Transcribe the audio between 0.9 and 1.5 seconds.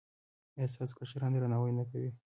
کشران